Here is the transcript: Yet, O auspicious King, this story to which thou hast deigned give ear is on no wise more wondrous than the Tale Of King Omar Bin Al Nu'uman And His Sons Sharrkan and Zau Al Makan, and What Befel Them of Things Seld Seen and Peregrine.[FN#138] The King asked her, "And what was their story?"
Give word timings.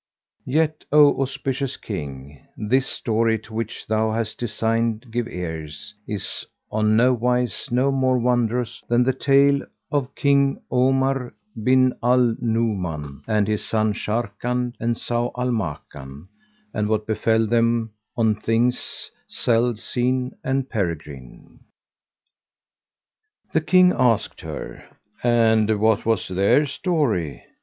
Yet, 0.47 0.83
O 0.91 1.21
auspicious 1.21 1.77
King, 1.77 2.39
this 2.57 2.87
story 2.87 3.37
to 3.37 3.53
which 3.53 3.85
thou 3.85 4.09
hast 4.11 4.39
deigned 4.39 5.11
give 5.11 5.27
ear 5.27 5.67
is 6.07 6.43
on 6.71 6.95
no 6.95 7.13
wise 7.13 7.69
more 7.71 8.17
wondrous 8.17 8.81
than 8.89 9.03
the 9.03 9.13
Tale 9.13 9.61
Of 9.91 10.15
King 10.15 10.59
Omar 10.71 11.35
Bin 11.61 11.93
Al 12.01 12.35
Nu'uman 12.41 13.21
And 13.27 13.47
His 13.47 13.63
Sons 13.63 13.95
Sharrkan 13.95 14.73
and 14.79 14.95
Zau 14.95 15.31
Al 15.37 15.51
Makan, 15.51 16.29
and 16.73 16.89
What 16.89 17.05
Befel 17.05 17.45
Them 17.45 17.91
of 18.17 18.41
Things 18.41 19.11
Seld 19.29 19.77
Seen 19.77 20.35
and 20.43 20.67
Peregrine.[FN#138] 20.67 23.51
The 23.53 23.61
King 23.61 23.93
asked 23.95 24.41
her, 24.41 24.81
"And 25.23 25.79
what 25.79 26.07
was 26.07 26.27
their 26.27 26.65
story?" 26.65 27.43